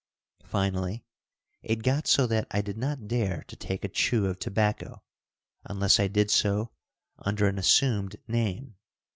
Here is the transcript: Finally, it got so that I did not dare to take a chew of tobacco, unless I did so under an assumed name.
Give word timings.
Finally, 0.45 1.05
it 1.61 1.83
got 1.83 2.07
so 2.07 2.25
that 2.25 2.47
I 2.49 2.61
did 2.61 2.75
not 2.75 3.07
dare 3.07 3.43
to 3.43 3.55
take 3.55 3.85
a 3.85 3.87
chew 3.87 4.25
of 4.25 4.39
tobacco, 4.39 5.03
unless 5.65 5.99
I 5.99 6.07
did 6.07 6.31
so 6.31 6.71
under 7.19 7.45
an 7.47 7.59
assumed 7.59 8.15
name. 8.27 8.77